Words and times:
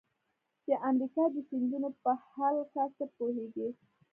د 0.67 0.69
امریکا 0.89 1.23
د 1.33 1.37
سیندونو 1.49 1.89
په 2.03 2.11
هلکه 2.33 2.83
څه 2.95 3.05
پوهیږئ؟ 3.15 3.69